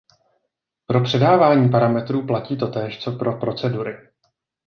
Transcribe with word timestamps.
Pro 0.85 1.03
předávání 1.03 1.69
parametrů 1.69 2.25
platí 2.27 2.57
totéž 2.57 3.03
co 3.03 3.11
pro 3.11 3.39
procedury. 3.39 3.97